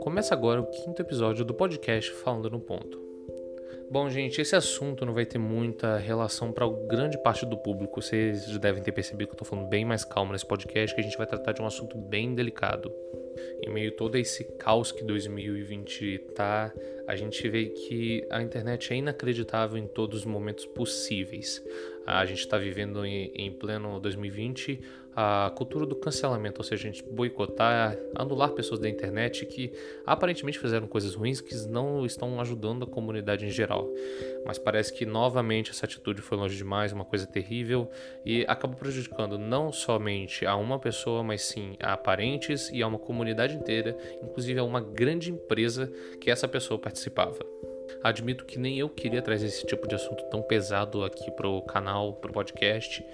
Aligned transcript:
Começa 0.00 0.34
agora 0.34 0.62
o 0.62 0.66
quinto 0.66 1.02
episódio 1.02 1.44
do 1.44 1.52
podcast 1.52 2.10
Falando 2.12 2.48
no 2.48 2.58
Ponto. 2.58 2.98
Bom, 3.90 4.08
gente, 4.08 4.40
esse 4.40 4.56
assunto 4.56 5.04
não 5.04 5.12
vai 5.12 5.26
ter 5.26 5.38
muita 5.38 5.98
relação 5.98 6.52
para 6.52 6.66
grande 6.88 7.22
parte 7.22 7.44
do 7.44 7.56
público. 7.58 8.00
Vocês 8.00 8.46
já 8.46 8.58
devem 8.58 8.82
ter 8.82 8.92
percebido 8.92 9.28
que 9.28 9.32
eu 9.32 9.42
estou 9.42 9.46
falando 9.46 9.68
bem 9.68 9.84
mais 9.84 10.04
calmo 10.04 10.32
nesse 10.32 10.46
podcast, 10.46 10.94
que 10.94 11.00
a 11.00 11.04
gente 11.04 11.18
vai 11.18 11.26
tratar 11.26 11.52
de 11.52 11.60
um 11.60 11.66
assunto 11.66 11.98
bem 11.98 12.34
delicado. 12.34 12.90
Em 13.62 13.70
meio 13.70 13.90
a 13.90 13.96
todo 13.96 14.16
esse 14.16 14.44
caos 14.58 14.90
que 14.90 15.04
2020 15.04 16.18
tá, 16.34 16.72
a 17.06 17.14
gente 17.14 17.46
vê 17.48 17.66
que 17.66 18.26
a 18.30 18.40
internet 18.40 18.92
é 18.92 18.96
inacreditável 18.96 19.76
em 19.76 19.86
todos 19.86 20.20
os 20.20 20.24
momentos 20.24 20.64
possíveis. 20.64 21.62
A 22.06 22.24
gente 22.24 22.40
está 22.40 22.56
vivendo 22.56 23.04
em, 23.04 23.32
em 23.34 23.52
pleno 23.52 24.00
2020 24.00 24.80
a 25.22 25.50
cultura 25.50 25.84
do 25.84 25.94
cancelamento, 25.94 26.62
ou 26.62 26.64
seja, 26.64 26.88
a 26.88 26.90
gente 26.90 27.02
boicotar, 27.02 27.94
anular 28.14 28.52
pessoas 28.52 28.80
da 28.80 28.88
internet 28.88 29.44
que 29.44 29.70
aparentemente 30.06 30.58
fizeram 30.58 30.86
coisas 30.86 31.14
ruins 31.14 31.42
que 31.42 31.54
não 31.68 32.06
estão 32.06 32.40
ajudando 32.40 32.84
a 32.84 32.86
comunidade 32.86 33.44
em 33.44 33.50
geral. 33.50 33.86
Mas 34.46 34.56
parece 34.56 34.94
que 34.94 35.04
novamente 35.04 35.72
essa 35.72 35.84
atitude 35.84 36.22
foi 36.22 36.38
longe 36.38 36.56
demais, 36.56 36.92
uma 36.92 37.04
coisa 37.04 37.26
terrível 37.26 37.90
e 38.24 38.46
acabou 38.48 38.78
prejudicando 38.78 39.36
não 39.36 39.70
somente 39.70 40.46
a 40.46 40.56
uma 40.56 40.78
pessoa, 40.78 41.22
mas 41.22 41.42
sim 41.42 41.76
a 41.80 41.98
parentes 41.98 42.70
e 42.72 42.82
a 42.82 42.86
uma 42.86 42.98
comunidade 42.98 43.54
inteira, 43.54 43.94
inclusive 44.22 44.58
a 44.58 44.64
uma 44.64 44.80
grande 44.80 45.30
empresa 45.30 45.92
que 46.18 46.30
essa 46.30 46.48
pessoa 46.48 46.80
participava. 46.80 47.40
Admito 48.02 48.46
que 48.46 48.58
nem 48.58 48.78
eu 48.78 48.88
queria 48.88 49.20
trazer 49.20 49.48
esse 49.48 49.66
tipo 49.66 49.86
de 49.86 49.96
assunto 49.96 50.24
tão 50.30 50.40
pesado 50.40 51.04
aqui 51.04 51.30
pro 51.32 51.60
canal, 51.62 52.14
pro 52.14 52.32
podcast, 52.32 53.04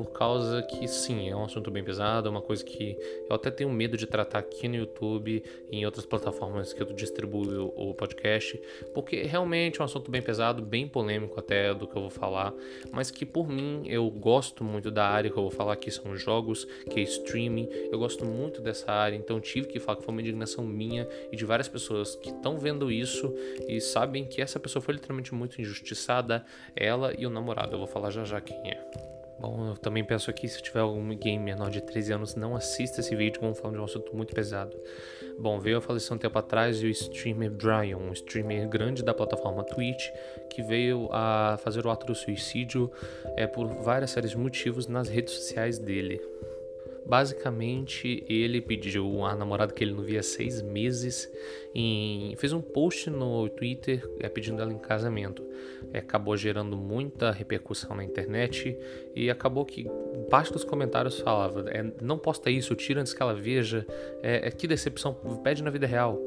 por 0.00 0.12
causa 0.12 0.62
que 0.62 0.88
sim, 0.88 1.28
é 1.28 1.36
um 1.36 1.44
assunto 1.44 1.70
bem 1.70 1.84
pesado, 1.84 2.26
é 2.26 2.30
uma 2.30 2.40
coisa 2.40 2.64
que 2.64 2.96
eu 3.28 3.36
até 3.36 3.50
tenho 3.50 3.68
medo 3.68 3.98
de 3.98 4.06
tratar 4.06 4.38
aqui 4.38 4.66
no 4.66 4.76
YouTube 4.76 5.44
e 5.70 5.76
em 5.76 5.84
outras 5.84 6.06
plataformas 6.06 6.72
que 6.72 6.82
eu 6.82 6.86
distribuo 6.86 7.70
o 7.76 7.92
podcast, 7.92 8.58
porque 8.94 9.24
realmente 9.24 9.78
é 9.78 9.82
um 9.82 9.84
assunto 9.84 10.10
bem 10.10 10.22
pesado, 10.22 10.62
bem 10.62 10.88
polêmico 10.88 11.38
até 11.38 11.74
do 11.74 11.86
que 11.86 11.94
eu 11.94 12.00
vou 12.00 12.10
falar, 12.10 12.54
mas 12.90 13.10
que 13.10 13.26
por 13.26 13.46
mim 13.46 13.82
eu 13.88 14.10
gosto 14.10 14.64
muito 14.64 14.90
da 14.90 15.06
área 15.06 15.30
que 15.30 15.36
eu 15.36 15.42
vou 15.42 15.50
falar 15.50 15.74
aqui 15.74 15.90
são 15.90 16.16
jogos, 16.16 16.64
que 16.90 16.98
é 16.98 17.02
streaming, 17.02 17.68
eu 17.92 17.98
gosto 17.98 18.24
muito 18.24 18.62
dessa 18.62 18.90
área, 18.90 19.16
então 19.16 19.38
tive 19.38 19.66
que 19.68 19.78
falar 19.78 19.98
que 19.98 20.04
foi 20.04 20.14
uma 20.14 20.22
indignação 20.22 20.64
minha 20.64 21.06
e 21.30 21.36
de 21.36 21.44
várias 21.44 21.68
pessoas 21.68 22.14
que 22.14 22.30
estão 22.30 22.56
vendo 22.56 22.90
isso 22.90 23.34
e 23.68 23.82
sabem 23.82 24.24
que 24.24 24.40
essa 24.40 24.58
pessoa 24.58 24.80
foi 24.80 24.94
literalmente 24.94 25.34
muito 25.34 25.60
injustiçada, 25.60 26.42
ela 26.74 27.12
e 27.18 27.26
o 27.26 27.30
namorado, 27.30 27.74
eu 27.74 27.78
vou 27.78 27.86
falar 27.86 28.10
já 28.10 28.24
já 28.24 28.40
quem 28.40 28.56
é. 28.70 29.19
Bom, 29.40 29.70
eu 29.70 29.76
também 29.76 30.04
peço 30.04 30.28
aqui, 30.28 30.46
se 30.46 30.60
tiver 30.60 30.80
algum 30.80 31.16
game 31.16 31.42
menor 31.42 31.70
de 31.70 31.80
13 31.80 32.12
anos, 32.12 32.34
não 32.34 32.54
assista 32.54 33.00
esse 33.00 33.16
vídeo, 33.16 33.40
vamos 33.40 33.58
falar 33.58 33.72
de 33.72 33.80
um 33.80 33.84
assunto 33.84 34.14
muito 34.14 34.34
pesado. 34.34 34.76
Bom, 35.38 35.58
veio 35.58 35.78
a 35.78 35.80
falecer 35.80 36.14
um 36.14 36.18
tempo 36.18 36.38
atrás 36.38 36.82
o 36.82 36.86
streamer 36.86 37.50
Brian, 37.50 37.96
um 37.96 38.12
streamer 38.12 38.68
grande 38.68 39.02
da 39.02 39.14
plataforma 39.14 39.64
Twitch, 39.64 40.10
que 40.50 40.62
veio 40.62 41.08
a 41.10 41.58
fazer 41.64 41.86
o 41.86 41.90
ato 41.90 42.04
do 42.04 42.14
suicídio 42.14 42.90
é, 43.34 43.46
por 43.46 43.66
várias 43.66 44.10
séries 44.10 44.32
de 44.32 44.36
motivos 44.36 44.86
nas 44.86 45.08
redes 45.08 45.32
sociais 45.32 45.78
dele. 45.78 46.20
Basicamente, 47.06 48.24
ele 48.28 48.60
pediu 48.60 49.24
a 49.24 49.34
namorada 49.34 49.72
que 49.72 49.82
ele 49.82 49.92
não 49.92 50.02
via 50.02 50.20
há 50.20 50.22
seis 50.22 50.62
meses 50.62 51.30
e 51.74 52.34
fez 52.36 52.52
um 52.52 52.60
post 52.60 53.08
no 53.10 53.48
Twitter 53.48 54.08
é, 54.20 54.28
pedindo 54.28 54.60
ela 54.60 54.72
em 54.72 54.78
casamento. 54.78 55.44
É, 55.92 55.98
acabou 55.98 56.36
gerando 56.36 56.76
muita 56.76 57.30
repercussão 57.30 57.96
na 57.96 58.04
internet 58.04 58.76
e 59.14 59.30
acabou 59.30 59.64
que 59.64 59.88
parte 60.30 60.52
dos 60.52 60.64
comentários 60.64 61.20
falava 61.20 61.68
é, 61.70 61.84
não 62.00 62.16
posta 62.18 62.50
isso, 62.50 62.74
tira 62.74 63.00
antes 63.00 63.12
que 63.12 63.22
ela 63.22 63.34
veja, 63.34 63.86
é, 64.22 64.48
é 64.48 64.50
que 64.50 64.66
decepção, 64.66 65.14
pede 65.42 65.62
na 65.62 65.70
vida 65.70 65.86
real. 65.86 66.20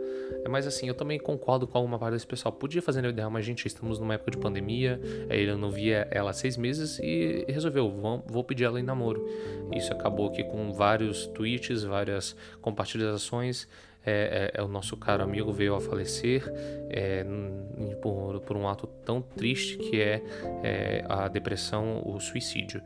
É, 0.43 0.49
mas 0.49 0.67
assim, 0.67 0.87
eu 0.87 0.93
também 0.93 1.19
concordo 1.19 1.67
com 1.67 1.77
alguma 1.77 1.97
parte 1.97 2.13
desse 2.13 2.27
pessoal. 2.27 2.51
Podia 2.51 2.81
fazer 2.81 3.01
na 3.01 3.07
vida 3.07 3.21
real, 3.21 3.31
mas 3.31 3.45
gente, 3.45 3.65
estamos 3.65 3.99
numa 3.99 4.15
época 4.15 4.31
de 4.31 4.37
pandemia, 4.37 4.99
ele 5.29 5.55
não 5.55 5.71
via 5.71 6.07
ela 6.11 6.31
há 6.31 6.33
seis 6.33 6.57
meses 6.57 6.99
e 6.99 7.45
resolveu, 7.47 7.89
vou, 7.89 8.23
vou 8.27 8.43
pedir 8.43 8.65
ela 8.65 8.79
em 8.79 8.83
namoro. 8.83 9.25
Isso 9.73 9.91
acabou 9.91 10.27
aqui 10.27 10.43
com 10.43 10.62
vários 10.71 11.25
tweets, 11.27 11.83
várias 11.83 12.35
compartilhações. 12.61 13.67
É, 14.05 14.51
é, 14.55 14.59
é, 14.59 14.63
o 14.63 14.67
nosso 14.67 14.97
caro 14.97 15.23
amigo 15.23 15.51
veio 15.51 15.75
a 15.75 15.81
falecer 15.81 16.43
é, 16.89 17.25
por, 18.01 18.41
por, 18.41 18.57
um 18.57 18.67
ato 18.67 18.85
tão 19.05 19.21
triste 19.21 19.77
que 19.77 20.01
é, 20.01 20.21
é, 20.61 21.05
a 21.07 21.27
depressão, 21.29 22.01
o 22.05 22.19
suicídio. 22.19 22.81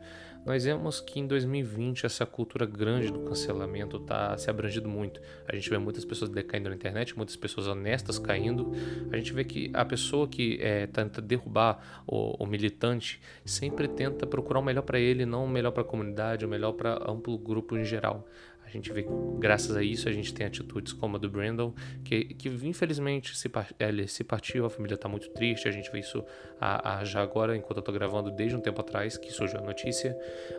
Nós 0.46 0.64
vemos 0.64 1.00
que 1.00 1.20
em 1.20 1.26
2020 1.26 2.06
essa 2.06 2.24
cultura 2.24 2.64
grande 2.64 3.12
do 3.12 3.18
cancelamento 3.20 3.98
está 3.98 4.38
se 4.38 4.48
abrangindo 4.48 4.88
muito. 4.88 5.20
A 5.46 5.54
gente 5.54 5.68
vê 5.68 5.76
muitas 5.76 6.06
pessoas 6.06 6.30
decaindo 6.30 6.70
na 6.70 6.74
internet, 6.74 7.14
muitas 7.14 7.36
pessoas 7.36 7.66
honestas 7.66 8.18
caindo. 8.18 8.72
A 9.12 9.16
gente 9.18 9.32
vê 9.34 9.44
que 9.44 9.70
a 9.74 9.84
pessoa 9.84 10.26
que 10.26 10.58
é, 10.62 10.86
tenta 10.86 11.20
derrubar 11.20 12.02
o, 12.06 12.42
o 12.42 12.46
militante 12.46 13.20
sempre 13.44 13.88
tenta 13.88 14.26
procurar 14.26 14.60
o 14.60 14.62
melhor 14.62 14.82
para 14.82 14.98
ele, 14.98 15.26
não 15.26 15.44
o 15.44 15.48
melhor 15.48 15.72
para 15.72 15.82
a 15.82 15.86
comunidade, 15.86 16.46
o 16.46 16.48
melhor 16.48 16.72
para 16.72 16.94
amplo 17.06 17.36
grupo 17.36 17.76
em 17.76 17.84
geral. 17.84 18.26
A 18.68 18.70
gente 18.70 18.92
vê 18.92 19.02
que, 19.02 19.08
graças 19.38 19.74
a 19.74 19.82
isso, 19.82 20.10
a 20.10 20.12
gente 20.12 20.32
tem 20.34 20.46
atitudes 20.46 20.92
como 20.92 21.16
a 21.16 21.18
do 21.18 21.30
Brandon, 21.30 21.72
que, 22.04 22.26
que 22.34 22.48
infelizmente 22.48 23.34
se, 23.34 23.50
ele 23.80 24.06
se 24.06 24.22
partiu, 24.22 24.66
a 24.66 24.70
família 24.70 24.94
está 24.94 25.08
muito 25.08 25.30
triste. 25.30 25.66
A 25.66 25.70
gente 25.70 25.90
vê 25.90 26.00
isso 26.00 26.22
a, 26.60 26.98
a, 26.98 27.04
já 27.04 27.22
agora, 27.22 27.56
enquanto 27.56 27.78
eu 27.78 27.82
tô 27.82 27.90
gravando, 27.90 28.30
desde 28.30 28.54
um 28.54 28.60
tempo 28.60 28.82
atrás, 28.82 29.16
que 29.16 29.32
surgiu 29.32 29.58
a 29.58 29.62
notícia. 29.62 30.14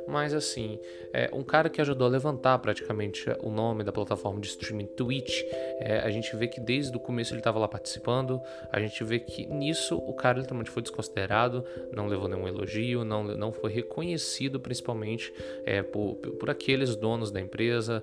Mas, 0.08 0.34
assim, 0.34 0.80
é 1.14 1.30
um 1.32 1.44
cara 1.44 1.70
que 1.70 1.80
ajudou 1.80 2.08
a 2.08 2.10
levantar 2.10 2.58
praticamente 2.58 3.26
o 3.44 3.52
nome 3.52 3.84
da 3.84 3.92
plataforma 3.92 4.42
de 4.42 4.48
streaming 4.48 4.88
Twitch. 4.88 5.44
É, 5.80 6.00
a 6.00 6.10
gente 6.10 6.36
vê 6.36 6.48
que 6.48 6.60
desde 6.60 6.98
o 6.98 7.00
começo 7.00 7.32
ele 7.34 7.42
estava 7.42 7.60
lá 7.60 7.68
participando. 7.68 8.42
A 8.72 8.80
gente 8.80 9.04
vê 9.04 9.20
que 9.20 9.46
nisso 9.46 9.96
o 9.98 10.14
cara 10.14 10.40
literalmente 10.40 10.72
foi 10.72 10.82
desconsiderado, 10.82 11.64
não 11.94 12.08
levou 12.08 12.28
nenhum 12.28 12.48
elogio, 12.48 13.06
não, 13.06 13.24
não 13.24 13.52
foi 13.52 13.72
reconhecido, 13.72 14.60
principalmente 14.60 15.32
é, 15.64 15.84
por, 15.84 16.16
por 16.16 16.50
aqueles 16.50 16.96
donos 16.96 17.30
da 17.32 17.40
empresa 17.40 17.99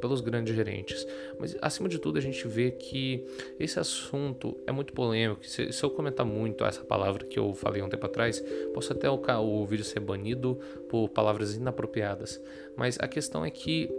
pelos 0.00 0.20
grandes 0.20 0.54
gerentes. 0.54 1.06
Mas 1.38 1.56
acima 1.60 1.88
de 1.88 1.98
tudo 1.98 2.18
a 2.18 2.22
gente 2.22 2.46
vê 2.46 2.70
que 2.70 3.26
esse 3.58 3.78
assunto 3.78 4.56
é 4.66 4.72
muito 4.72 4.92
polêmico. 4.92 5.46
Se, 5.46 5.72
se 5.72 5.82
eu 5.84 5.90
comentar 5.90 6.26
muito 6.26 6.64
essa 6.64 6.82
palavra 6.82 7.24
que 7.24 7.38
eu 7.38 7.54
falei 7.54 7.82
um 7.82 7.88
tempo 7.88 8.06
atrás, 8.06 8.42
posso 8.74 8.92
até 8.92 9.08
o, 9.08 9.20
o 9.40 9.66
vídeo 9.66 9.84
ser 9.84 10.00
banido 10.00 10.58
por 10.88 11.08
palavras 11.08 11.54
inapropriadas. 11.54 12.40
Mas 12.76 12.98
a 13.00 13.08
questão 13.08 13.44
é 13.44 13.50
que 13.50 13.90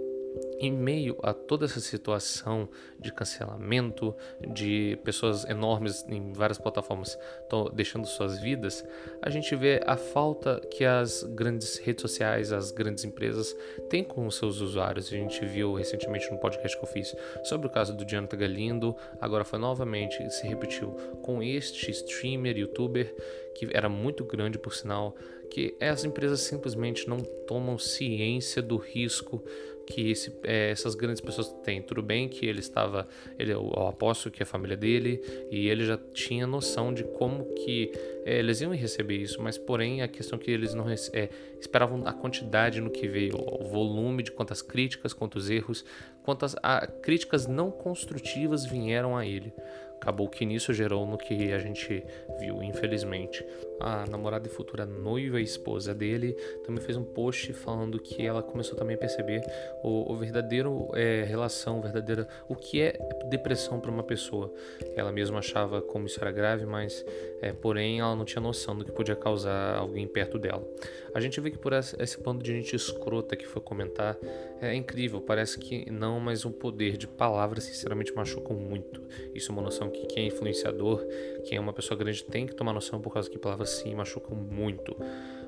em 0.60 0.72
meio 0.72 1.18
a 1.24 1.34
toda 1.34 1.66
essa 1.66 1.80
situação 1.80 2.70
de 3.00 3.12
cancelamento, 3.12 4.16
de 4.54 4.98
pessoas 5.04 5.44
enormes 5.46 6.06
em 6.08 6.32
várias 6.34 6.58
plataformas 6.58 7.18
estão 7.42 7.66
deixando 7.74 8.06
suas 8.06 8.40
vidas, 8.40 8.86
a 9.22 9.30
gente 9.30 9.56
vê 9.56 9.82
a 9.86 9.98
falta 9.98 10.62
que 10.72 10.86
as 10.86 11.24
grandes 11.24 11.78
redes 11.78 12.02
sociais, 12.02 12.52
as 12.52 12.72
grandes 12.72 13.04
empresas 13.04 13.56
têm 13.90 14.04
com 14.04 14.28
os 14.28 14.36
seus 14.36 14.62
usuários. 14.62 15.08
A 15.08 15.18
gente 15.18 15.44
viu 15.46 15.74
recentemente 15.74 16.32
no 16.32 16.38
podcast 16.38 16.78
que 16.78 16.84
eu 16.84 16.90
fiz 16.90 17.16
sobre 17.44 17.68
o 17.68 17.70
caso 17.70 17.96
do 17.96 18.06
Jonathan 18.06 18.38
Galindo, 18.38 18.96
agora 19.20 19.44
foi 19.44 19.60
novamente, 19.60 20.30
se 20.32 20.48
repetiu 20.48 20.92
com 21.24 21.42
este 21.42 21.92
streamer, 21.92 22.58
youtuber, 22.58 23.14
que 23.56 23.68
era 23.74 23.90
muito 23.90 24.24
grande 24.24 24.58
por 24.58 24.74
sinal, 24.74 25.16
que 25.50 25.76
as 25.82 26.06
empresas 26.06 26.40
simplesmente 26.40 27.10
não 27.10 27.18
tomam 27.20 27.78
ciência 27.78 28.62
do 28.62 28.78
risco 28.78 29.44
que 29.88 30.12
esse, 30.12 30.32
é, 30.44 30.72
essas 30.72 30.96
grandes 30.96 31.22
pessoas 31.22 31.52
têm. 31.64 31.82
Tudo 31.82 32.02
bem 32.02 32.28
que 32.28 32.46
ele 32.46 32.60
estava, 32.60 33.08
ele, 33.38 33.52
eu 33.54 33.72
aposto 33.88 34.32
que 34.32 34.42
a 34.42 34.46
família 34.46 34.78
dele 34.78 35.22
e 35.50 35.68
ele 35.68 35.86
já 35.86 35.98
tinha 36.14 36.46
noção 36.48 36.94
de 36.94 37.04
como 37.04 37.46
que 37.54 37.92
é, 38.26 38.40
eles 38.40 38.62
iam 38.62 38.74
receber 38.74 39.18
isso, 39.18 39.42
mas 39.42 39.58
porém 39.58 40.02
a 40.02 40.08
questão 40.08 40.38
é 40.38 40.42
que 40.42 40.52
eles 40.52 40.74
não 40.74 40.90
é, 40.90 41.30
esperavam 41.60 42.06
a 42.06 42.14
quantidade 42.14 42.82
no 42.82 42.90
que 42.90 43.08
veio, 43.08 43.36
o 43.36 43.68
volume 43.70 44.24
de 44.24 44.32
quantas 44.32 44.62
críticas, 44.62 45.14
quantos 45.14 45.50
erros, 45.50 45.84
quantas 46.24 46.56
a, 46.62 46.86
críticas 46.88 47.48
não 47.48 47.72
construtivas 47.72 48.66
vieram 48.66 49.18
a 49.18 49.26
ele. 49.26 49.54
Acabou 50.02 50.28
que 50.28 50.44
nisso 50.48 50.74
gerou 50.74 51.06
no 51.06 51.16
que 51.16 51.54
a 51.54 51.60
gente 51.60 52.04
viu, 52.40 52.64
infelizmente. 52.64 53.46
A 53.80 54.04
namorada 54.10 54.48
e 54.48 54.50
futura 54.50 54.84
noiva 54.84 55.40
e 55.40 55.44
esposa 55.44 55.94
dele 55.94 56.34
também 56.66 56.84
fez 56.84 56.98
um 56.98 57.04
post 57.04 57.54
falando 57.54 58.00
que 58.00 58.26
ela 58.26 58.42
começou 58.42 58.76
também 58.76 58.96
a 58.96 58.98
perceber 58.98 59.44
o, 59.84 60.12
o 60.12 60.18
verdadeiro 60.18 60.90
é, 60.96 61.24
relação, 61.24 61.78
o 61.78 61.82
verdadeiro 61.84 62.26
o 62.50 62.56
que 62.56 62.82
é 62.82 62.98
depressão 63.30 63.80
para 63.80 63.92
uma 63.92 64.02
pessoa. 64.02 64.52
Ela 64.96 65.12
mesma 65.12 65.38
achava 65.38 65.84
como 65.84 66.08
isso 66.08 66.20
era 66.20 66.32
grave, 66.32 66.66
mas 66.66 67.06
é, 67.40 67.54
porém 67.54 68.00
ela 68.00 68.11
não 68.16 68.26
tinha 68.26 68.42
noção 68.42 68.78
do 68.78 68.86
que 68.86 68.92
podia 68.92 69.16
causar 69.16 69.78
alguém 69.78 70.08
perto 70.08 70.38
dela. 70.38 70.66
A 71.14 71.20
gente 71.20 71.40
vê 71.42 71.52
que 71.52 71.58
por 71.58 71.74
esse, 71.74 71.96
esse 72.02 72.22
bando 72.22 72.44
de 72.44 72.54
gente 72.54 72.76
escrota 72.76 73.36
que 73.36 73.48
foi 73.48 73.62
comentar 73.62 74.18
é 74.62 74.74
incrível. 74.74 75.22
Parece 75.22 75.60
que 75.60 75.90
não, 75.92 76.20
mas 76.20 76.46
o 76.46 76.52
poder 76.52 76.98
de 76.98 77.08
palavras 77.08 77.64
sinceramente 77.66 78.14
machucam 78.14 78.56
muito. 78.56 79.02
Isso 79.34 79.52
é 79.52 79.54
uma 79.54 79.62
noção 79.62 79.90
que 79.90 80.06
quem 80.06 80.24
é 80.24 80.28
influenciador, 80.28 81.06
quem 81.46 81.58
é 81.58 81.62
uma 81.62 81.74
pessoa 81.74 81.98
grande 81.98 82.24
tem 82.24 82.46
que 82.46 82.56
tomar 82.56 82.74
noção 82.74 83.02
por 83.02 83.14
causa 83.14 83.30
que 83.30 83.38
palavras 83.38 83.70
sim 83.70 83.94
machucam 83.96 84.36
muito. 84.36 84.96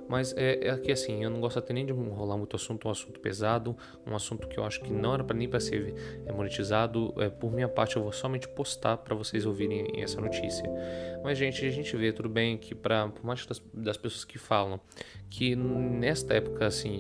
Mas 0.08 0.36
é, 0.36 0.68
é 0.68 0.70
aqui 0.70 0.92
assim, 0.92 1.24
eu 1.24 1.30
não 1.30 1.40
gosto 1.40 1.60
até 1.60 1.74
nem 1.74 1.86
de 1.86 1.92
enrolar 1.92 2.38
muito 2.38 2.56
assunto, 2.56 2.88
um 2.88 2.92
assunto 2.92 3.20
pesado, 3.20 3.76
um 4.06 4.16
assunto 4.16 4.48
que 4.48 4.58
eu 4.58 4.64
acho 4.64 4.82
que 4.82 4.92
não 4.92 5.14
era 5.14 5.24
para 5.24 5.36
nem 5.36 5.48
para 5.48 5.60
ser 5.60 5.94
é, 6.26 6.32
monetizado. 6.32 7.14
É, 7.18 7.30
por 7.30 7.52
minha 7.52 7.68
parte, 7.68 7.96
eu 7.96 8.04
vou 8.04 8.12
somente 8.12 8.48
postar 8.48 8.98
para 8.98 9.16
vocês 9.16 9.46
ouvirem 9.46 10.02
essa 10.02 10.20
notícia. 10.20 10.70
Mas, 11.24 11.38
gente, 11.38 11.66
a 11.66 11.70
gente 11.70 11.96
vê, 11.96 12.12
tudo 12.12 12.30
bem, 12.30 12.58
que 12.58 12.76
para 12.76 13.08
por 13.08 13.26
mais 13.26 13.46
das, 13.46 13.62
das 13.74 13.98
pessoas 13.98 14.26
que 14.26 14.38
falam 14.38 14.80
que 15.34 15.56
nesta 15.56 16.36
época, 16.36 16.68
assim, 16.68 17.00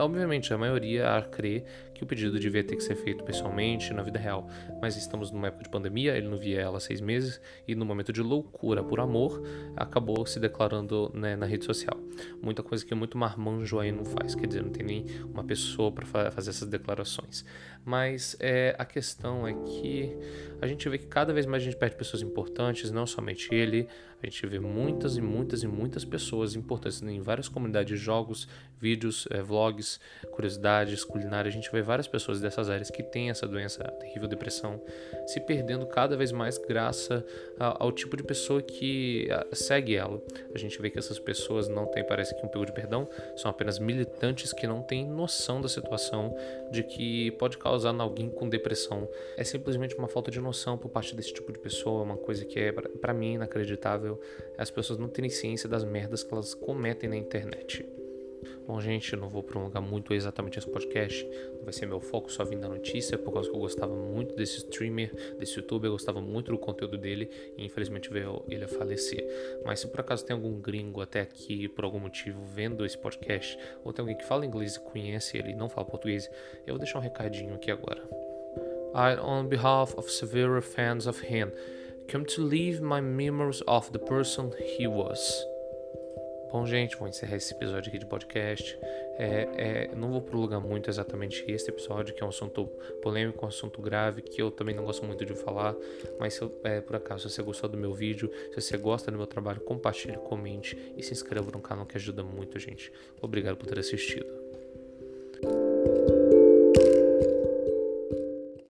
obviamente 0.00 0.54
a 0.54 0.56
maioria 0.56 1.20
crê 1.30 1.64
que 1.98 2.04
o 2.04 2.06
pedido 2.06 2.38
devia 2.38 2.62
ter 2.62 2.76
que 2.76 2.82
ser 2.82 2.94
feito 2.94 3.24
pessoalmente, 3.24 3.92
na 3.92 4.02
vida 4.02 4.18
real. 4.18 4.48
Mas 4.80 4.96
estamos 4.96 5.32
numa 5.32 5.48
época 5.48 5.64
de 5.64 5.68
pandemia, 5.68 6.16
ele 6.16 6.28
não 6.28 6.38
via 6.38 6.60
ela 6.60 6.76
há 6.76 6.80
seis 6.80 7.00
meses, 7.00 7.40
e 7.66 7.74
no 7.74 7.84
momento 7.84 8.12
de 8.12 8.22
loucura 8.22 8.84
por 8.84 9.00
amor, 9.00 9.42
acabou 9.76 10.24
se 10.24 10.38
declarando 10.38 11.10
né, 11.12 11.34
na 11.34 11.44
rede 11.44 11.64
social. 11.64 11.98
Muita 12.40 12.62
coisa 12.62 12.86
que 12.86 12.94
muito 12.94 13.18
marmanjo 13.18 13.80
aí 13.80 13.90
não 13.90 14.04
faz, 14.04 14.34
quer 14.34 14.46
dizer, 14.46 14.62
não 14.62 14.70
tem 14.70 14.86
nem 14.86 15.06
uma 15.24 15.42
pessoa 15.42 15.90
para 15.90 16.30
fazer 16.30 16.50
essas 16.50 16.68
declarações. 16.68 17.44
Mas 17.84 18.36
é, 18.38 18.76
a 18.78 18.84
questão 18.84 19.46
é 19.46 19.54
que 19.54 20.16
a 20.60 20.66
gente 20.66 20.88
vê 20.88 20.98
que 20.98 21.06
cada 21.06 21.32
vez 21.32 21.46
mais 21.46 21.62
a 21.62 21.66
gente 21.66 21.76
perde 21.76 21.96
pessoas 21.96 22.22
importantes, 22.22 22.90
não 22.90 23.06
somente 23.06 23.52
ele, 23.52 23.88
a 24.20 24.26
gente 24.26 24.46
vê 24.46 24.58
muitas 24.58 25.16
e 25.16 25.20
muitas 25.20 25.62
e 25.62 25.66
muitas 25.66 26.04
pessoas 26.04 26.56
importantes 26.56 27.00
em 27.02 27.20
várias 27.20 27.48
comunidades 27.48 27.96
de 27.96 28.04
jogos, 28.04 28.48
vídeos, 28.80 29.28
é, 29.30 29.40
vlogs, 29.40 30.00
curiosidades, 30.32 31.04
culinária. 31.04 31.48
A 31.48 31.52
gente 31.52 31.70
vê 31.70 31.82
várias 31.82 32.08
pessoas 32.08 32.40
dessas 32.40 32.68
áreas 32.68 32.90
que 32.90 33.02
têm 33.02 33.30
essa 33.30 33.46
doença, 33.46 33.84
a 33.84 33.90
terrível 33.92 34.28
depressão, 34.28 34.82
se 35.26 35.40
perdendo 35.40 35.86
cada 35.86 36.16
vez 36.16 36.32
mais 36.32 36.58
graças 36.58 37.22
ao 37.58 37.92
tipo 37.92 38.16
de 38.16 38.24
pessoa 38.24 38.60
que 38.60 39.28
segue 39.52 39.94
ela. 39.94 40.20
A 40.52 40.58
gente 40.58 40.80
vê 40.80 40.90
que 40.90 40.98
essas 40.98 41.18
pessoas 41.18 41.68
não 41.68 41.86
têm, 41.86 42.04
parece 42.04 42.34
que 42.34 42.44
um 42.44 42.48
pego 42.48 42.66
de 42.66 42.72
perdão, 42.72 43.08
são 43.36 43.50
apenas 43.50 43.78
militantes 43.78 44.52
que 44.52 44.66
não 44.66 44.82
têm 44.82 45.06
noção 45.06 45.60
da 45.60 45.68
situação 45.68 46.34
de 46.70 46.82
que 46.82 47.30
pode 47.32 47.56
causar 47.56 47.94
em 47.94 48.00
alguém 48.00 48.28
com 48.28 48.48
depressão. 48.48 49.08
É 49.36 49.44
simplesmente 49.44 49.94
uma 49.96 50.08
falta 50.08 50.30
de 50.30 50.40
noção 50.40 50.76
por 50.76 50.88
parte 50.88 51.14
desse 51.14 51.32
tipo 51.32 51.52
de 51.52 51.58
pessoa, 51.58 52.02
uma 52.02 52.16
coisa 52.16 52.44
que 52.44 52.58
é 52.58 52.72
para 52.72 53.14
mim 53.14 53.34
inacreditável 53.34 54.07
as 54.56 54.70
pessoas 54.70 54.98
não 54.98 55.08
terem 55.08 55.30
ciência 55.30 55.68
das 55.68 55.84
merdas 55.84 56.22
que 56.22 56.32
elas 56.32 56.54
cometem 56.54 57.08
na 57.08 57.16
internet. 57.16 57.84
Bom, 58.66 58.80
gente, 58.80 59.16
não 59.16 59.28
vou 59.30 59.42
prolongar 59.42 59.82
muito 59.82 60.12
exatamente 60.12 60.58
esse 60.58 60.68
podcast, 60.68 61.26
não 61.56 61.64
vai 61.64 61.72
ser 61.72 61.86
meu 61.86 62.00
foco 62.00 62.30
só 62.30 62.44
vindo 62.44 62.60
da 62.60 62.68
notícia, 62.68 63.16
por 63.16 63.32
causa 63.32 63.48
que 63.48 63.56
eu 63.56 63.60
gostava 63.60 63.94
muito 63.94 64.34
desse 64.36 64.58
streamer, 64.58 65.10
desse 65.38 65.56
youtuber, 65.56 65.88
eu 65.88 65.92
gostava 65.92 66.20
muito 66.20 66.52
do 66.52 66.58
conteúdo 66.58 66.98
dele 66.98 67.30
e 67.56 67.64
infelizmente 67.64 68.10
veio 68.10 68.44
ele 68.46 68.64
a 68.64 68.68
falecer. 68.68 69.26
Mas 69.64 69.80
se 69.80 69.88
por 69.88 70.00
acaso 70.00 70.24
tem 70.24 70.34
algum 70.34 70.60
gringo 70.60 71.00
até 71.00 71.22
aqui, 71.22 71.66
por 71.66 71.82
algum 71.84 71.98
motivo, 71.98 72.44
vendo 72.44 72.84
esse 72.84 72.98
podcast, 72.98 73.58
ou 73.82 73.92
tem 73.92 74.02
alguém 74.02 74.16
que 74.16 74.26
fala 74.26 74.44
inglês 74.44 74.76
e 74.76 74.80
conhece 74.80 75.38
ele 75.38 75.52
e 75.52 75.56
não 75.56 75.70
fala 75.70 75.86
português, 75.86 76.30
eu 76.66 76.74
vou 76.74 76.78
deixar 76.78 76.98
um 76.98 77.02
recadinho 77.02 77.54
aqui 77.54 77.70
agora. 77.70 78.02
I, 78.94 79.18
on 79.20 79.46
behalf 79.46 79.96
of 79.96 80.10
severe 80.10 80.60
fans 80.60 81.06
of 81.06 81.24
him, 81.24 81.50
come 82.10 82.24
to 82.24 82.42
leave 82.42 82.80
my 82.80 83.00
memories 83.00 83.62
of 83.68 83.92
the 83.92 83.98
person 83.98 84.50
he 84.78 84.86
was. 84.86 85.44
Bom, 86.50 86.64
gente, 86.64 86.96
vou 86.96 87.06
encerrar 87.06 87.36
esse 87.36 87.52
episódio 87.52 87.90
aqui 87.90 87.98
de 87.98 88.06
podcast. 88.06 88.78
É, 89.18 89.48
é, 89.92 89.94
não 89.94 90.10
vou 90.10 90.22
prolongar 90.22 90.58
muito 90.58 90.88
exatamente 90.88 91.44
esse 91.46 91.68
episódio, 91.68 92.14
que 92.14 92.22
é 92.22 92.26
um 92.26 92.30
assunto 92.30 92.64
polêmico, 93.02 93.44
um 93.44 93.48
assunto 93.48 93.82
grave, 93.82 94.22
que 94.22 94.40
eu 94.40 94.50
também 94.50 94.74
não 94.74 94.84
gosto 94.84 95.04
muito 95.04 95.26
de 95.26 95.34
falar. 95.34 95.76
Mas 96.18 96.34
se 96.34 96.42
eu, 96.42 96.58
é, 96.64 96.80
por 96.80 96.96
acaso, 96.96 97.28
se 97.28 97.34
você 97.34 97.42
gostou 97.42 97.68
do 97.68 97.76
meu 97.76 97.92
vídeo, 97.92 98.30
se 98.54 98.62
você 98.62 98.78
gosta 98.78 99.10
do 99.10 99.18
meu 99.18 99.26
trabalho, 99.26 99.60
compartilhe, 99.60 100.16
comente 100.16 100.94
e 100.96 101.02
se 101.02 101.12
inscreva 101.12 101.50
no 101.50 101.60
canal 101.60 101.84
que 101.84 101.98
ajuda 101.98 102.24
muito, 102.24 102.58
gente. 102.58 102.90
Obrigado 103.20 103.58
por 103.58 103.66
ter 103.66 103.78
assistido. 103.78 104.27